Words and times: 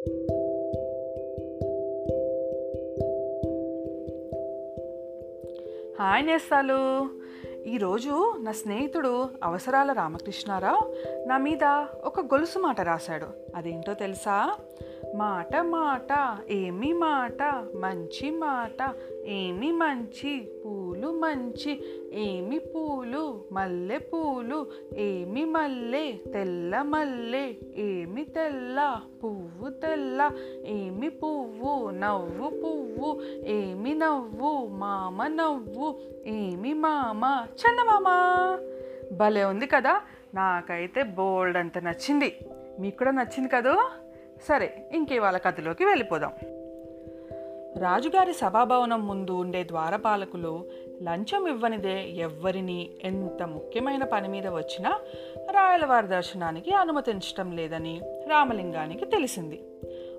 Hi 0.00 0.14
నేస్తాలు. 6.26 7.08
ఈరోజు 7.66 8.36
నా 8.40 8.52
స్నేహితుడు 8.52 9.28
అవసరాల 9.42 9.92
రామకృష్ణారావు 9.92 10.94
నా 11.28 11.38
మీద 11.38 11.86
ఒక 12.04 12.20
గొలుసు 12.20 12.58
మాట 12.58 12.80
రాశాడు. 12.80 13.26
అదేంటో 13.54 13.94
తెలుసా? 13.94 14.56
మాట 15.14 15.56
మాట 15.56 16.38
ఏమి 16.50 16.92
మాట 16.92 17.64
మంచి 17.74 18.30
మాట 18.30 18.94
ఏమి 19.26 19.72
మంచి 19.72 20.52
పూలు 21.00 21.12
మంచి 21.12 21.72
ఏమి 22.12 22.58
పూలు 22.58 23.44
మల్లె 23.52 23.98
పూలు 23.98 24.66
ఏమి 24.94 25.44
మల్లె 25.44 26.12
తెల్ల 26.34 26.82
మల్లె 26.82 27.54
ఏమి 27.76 28.24
తెల్ల 28.24 29.00
పువ్వు 29.24 29.70
తెల్ల 29.70 30.30
ఏమి 30.66 31.08
పువ్వు 31.08 31.90
నవ్వు 31.90 32.50
పువ్వు 32.50 33.20
ఏమి 33.46 33.94
నవ్వు 33.94 34.66
మామ 34.66 35.26
నవ్వు 35.26 35.88
ఏమి 36.26 36.74
మామ 36.74 37.46
చందమామ. 37.60 38.08
భలే 39.12 39.44
ఉంది 39.44 39.66
కదా 39.66 40.00
నాకైతే 40.34 41.02
బోల్డ్ 41.02 41.56
అంత 41.56 41.78
నచ్చింది. 41.78 42.36
మీకు 42.80 42.96
కూడా 42.96 43.10
నచ్చింది 43.10 43.48
కదూ? 43.48 43.74
సరే 44.48 44.88
ఇంకే 44.92 45.18
వాళ్ళ 45.18 45.38
కథలోకి 45.38 45.84
వెళ్ళిపోదాం. 45.84 46.32
రాజుగారి 47.76 48.32
సభాభవనం 48.32 49.08
ముందు 49.08 49.30
ఉండే 49.30 49.64
ద్వారపాలకులు 49.64 50.64
లంచం 51.02 51.46
ఇవ్వనిదే 51.48 52.10
ఎవ్వరిని 52.10 52.90
ఎంత 53.02 53.42
ముఖ్యమైన 53.42 54.04
పని 54.04 54.28
మీద 54.28 54.46
వచ్చినా 54.46 55.00
రాయలవారి 55.50 56.06
దర్శనానికి 56.06 56.74
అనుమతించటం 56.74 57.56
లేదని 57.56 58.00
రామలింగానికి 58.28 59.04
తెలిసింది. 59.04 59.62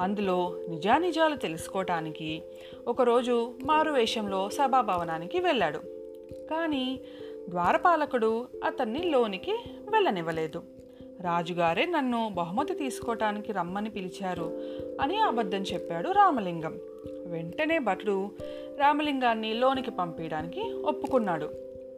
అందులో 0.00 0.56
నిజానిజాలు 0.68 1.36
తెలుసుకోవటానికి 1.36 2.42
ఒకరోజు 2.88 3.54
మారువేషంలో 3.64 4.50
సభాభవనానికి 4.50 5.40
వెళ్ళాడు. 5.40 5.78
కానీ 6.50 7.00
ద్వారపాలకుడు 7.48 8.46
అతన్ని 8.64 9.10
లోనికి 9.10 9.52
వెళ్ళనివ్వలేదు. 9.88 10.62
రాజుగారే 11.20 11.86
నన్ను 11.86 12.30
బహుమతి 12.34 12.74
తీసుకోవటానికి 12.74 13.52
రమ్మని 13.52 13.90
పిలిచారు 13.90 14.62
అని 15.00 15.18
అబద్ధం 15.18 15.62
చెప్పాడు 15.62 16.10
రామలింగం. 16.10 16.78
వెంటనే 17.26 17.78
భటుడు 17.78 18.30
రామలింగాన్ని 18.78 19.54
లోనికి 19.54 19.90
పంపించడానికి 19.90 20.60
ఒప్పుకున్నాడు. 20.72 21.50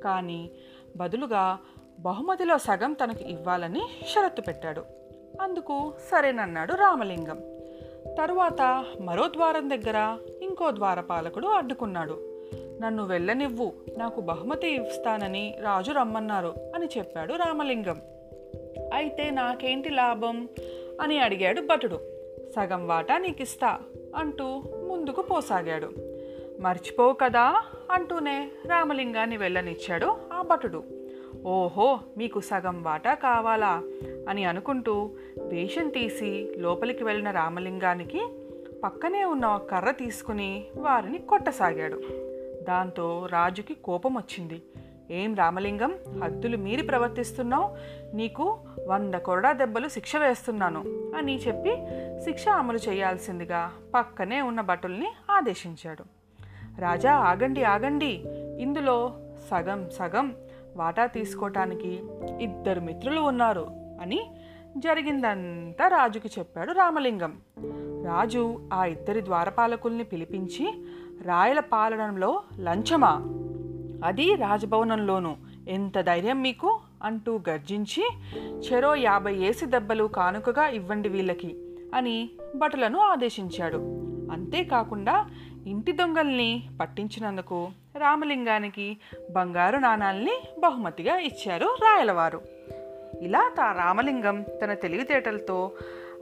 కానీ 0.05 0.51
బదులుగా 0.97 1.59
బహుమతిలో 2.01 2.59
సగం 2.59 2.93
తనకు 2.93 3.25
ఇవ్వాలని 3.25 3.83
షరతు 4.07 4.41
పెట్టాడు. 4.41 4.85
అందుకు 5.41 5.93
సరేనన్నాడు 6.11 6.73
రామలింగం. 6.73 7.39
తరువాత 8.19 8.85
మరో 9.01 9.29
ద్వారం 9.29 9.71
దగ్గర 9.71 10.19
ఇంకో 10.43 10.71
ద్వారపాలకుడు 10.71 11.47
అడ్డుకున్నాడు. 11.47 12.19
నన్ను 12.83 13.05
వెళ్ళనివ్వు 13.05 13.73
నాకు 13.99 14.21
బహుమతి 14.21 14.71
ఇస్తానని 14.71 15.55
రాజు 15.61 15.93
రమ్మన్నారు 15.93 16.55
అని 16.75 16.87
చెప్పాడు 16.99 17.35
రామలింగం. 17.35 18.01
అయితే 18.95 19.31
నాకేంటి 19.31 19.91
లాభం? 19.91 20.49
అని 21.01 21.19
అడిగాడు 21.19 21.61
భటుడు. 21.61 22.01
సగం 22.57 22.87
వాటా 22.87 23.19
నీకిస్తా 23.19 23.79
అంటూ 24.17 24.63
ముందుకు 24.89 25.23
పోసాగాడు. 25.23 25.89
మర్చిపోవు 26.61 27.13
కదా 27.13 27.65
అంటూనే 27.91 28.51
రామలింగాన్ని 28.67 29.37
వెళ్ళనిచ్చాడు 29.37 30.17
ఆ 30.33 30.43
భటుడు. 30.43 30.85
ఓహో 31.47 32.01
మీకు 32.17 32.41
సగం 32.41 32.83
వాటా 32.83 33.15
కావాలా? 33.15 33.83
అని 34.29 34.45
అనుకుంటూ 34.45 35.11
వేషం 35.39 35.89
తీసి 35.89 36.53
లోపలికి 36.59 37.05
వెళ్ళిన 37.05 37.31
రామలింగానికి 37.31 38.29
పక్కనే 38.85 39.25
ఉన్న 39.25 39.61
కర్ర 39.71 39.91
తీసుకుని 39.91 40.65
వారిని 40.77 41.19
కొట్టసాగాడు. 41.19 42.03
దాంతో 42.65 43.29
రాజుకి 43.33 43.75
కోపం 43.75 44.15
వచ్చింది 44.15 44.63
ఏం 45.11 45.35
రామలింగం 45.35 45.95
హద్దులు 46.25 46.57
మీరి 46.57 46.83
ప్రవర్తిస్తున్నావు. 46.83 47.77
నీకు 48.17 48.59
వంద 48.87 49.15
కొరడా 49.15 49.53
దెబ్బలు 49.53 49.89
శిక్ష 49.89 50.17
వేస్తున్నాను 50.17 50.81
అని 51.17 51.37
చెప్పి 51.37 51.77
శిక్ష 52.25 52.49
అమలు 52.49 52.79
చేయాల్సిందిగా 52.79 53.73
పక్కనే 53.95 54.41
ఉన్న 54.41 54.61
భటుల్ని 54.61 55.13
ఆదేశించాడు. 55.31 56.05
రాజా 56.81 57.15
ఆగండి 57.15 57.65
ఆగండి. 57.65 58.25
ఇందులో 58.59 59.13
సగం 59.51 59.91
సగం 59.91 60.35
వాటా 60.77 61.07
తీసుకోవటానికి 61.07 62.03
ఇద్దరు 62.41 62.81
మిత్రులు 62.81 63.21
ఉన్నారు 63.21 63.67
అని 64.01 64.31
జరిగిందంతా 64.79 65.89
రాజుకి 65.89 66.29
చెప్పాడు 66.39 66.73
రామలింగం. 66.73 67.39
రాజు 68.07 68.69
ఆ 68.73 68.85
ఇద్దరి 68.85 69.25
ద్వారపాలకుల్ని 69.25 70.05
పిలిపించి 70.05 70.85
రాయల 71.23 71.61
పాలనంలో 71.61 72.43
లంచమా? 72.61 73.23
అది 74.05 74.35
రాజభవనంలోనూ. 74.35 75.37
ఎంత 75.69 76.01
ధైర్యం 76.01 76.43
మీకు? 76.43 76.81
అంటూ 77.03 77.41
గర్జించి 77.49 78.09
చెరో 78.59 78.95
యాభై 78.95 79.35
ఏసి 79.35 79.67
దెబ్బలు 79.67 80.05
కానుకగా 80.05 80.69
ఇవ్వండి 80.69 81.09
వీళ్ళకి 81.09 81.57
అని 81.95 82.31
భటులను 82.57 82.99
ఆదేశించాడు. 82.99 83.77
అంతేకాకుండా 84.33 85.27
ఇంటి 85.67 85.93
దొంగల్ని 85.93 86.69
పట్టించినందుకు 86.81 87.69
రామలింగానికి 87.99 88.99
బంగారు 89.31 89.77
నాణాల్ని 89.77 90.41
బహుమతిగా 90.59 91.19
ఇచ్చారు 91.19 91.67
రాయలవారు. 91.67 92.41
ఇలా 93.21 93.53
తా 93.59 93.73
రామలింగం 93.73 94.43
తన 94.43 94.75
తెలివితేటలతో 94.75 95.73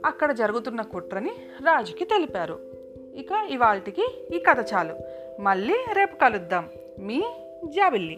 అక్కడ 0.05 0.31
జరుగుతున్న 0.31 0.81
కుట్రని 0.81 1.31
రాజుకి 1.63 2.05
తెలిపారు. 2.05 2.59
ఇక 3.15 3.27
ఇవాళకి 3.49 4.27
ఈ 4.35 4.39
కథ 4.39 4.65
చాలు. 4.73 4.95
మళ్ళీ 5.41 5.85
రేపు 5.93 6.15
కలుద్దాం. 6.15 6.69
మీ 6.99 7.23
जाबिली 7.73 8.15